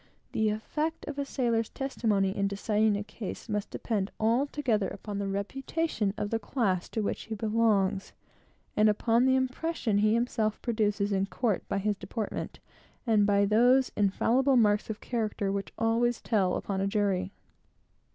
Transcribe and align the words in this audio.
The 0.31 0.49
effect 0.49 1.05
of 1.07 1.19
a 1.19 1.25
sailor's 1.25 1.69
testimony 1.69 2.35
in 2.35 2.47
deciding 2.47 2.97
a 2.97 3.03
case 3.03 3.47
must 3.47 3.69
depend 3.69 4.09
altogether 4.19 4.87
upon 4.87 5.19
the 5.19 5.27
reputation 5.27 6.11
of 6.17 6.31
the 6.31 6.39
class 6.39 6.89
to 6.89 7.01
which 7.01 7.25
he 7.25 7.35
belongs, 7.35 8.11
and 8.75 8.89
upon 8.89 9.25
the 9.25 9.35
impression 9.35 9.99
he 9.99 10.15
himself 10.15 10.59
produces 10.63 11.11
in 11.11 11.27
court 11.27 11.69
by 11.69 11.77
his 11.77 11.97
deportment, 11.97 12.57
and 13.05 13.27
by 13.27 13.45
those 13.45 13.91
infallible 13.95 14.57
marks 14.57 14.89
of 14.89 15.01
character 15.01 15.51
which 15.51 15.71
always 15.77 16.19
tell 16.19 16.55
upon 16.55 16.81
a 16.81 16.87
jury. 16.87 17.31